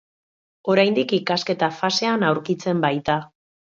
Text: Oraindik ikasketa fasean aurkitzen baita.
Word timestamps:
Oraindik 0.75 1.15
ikasketa 1.19 1.71
fasean 1.83 2.29
aurkitzen 2.35 2.87
baita. 2.91 3.25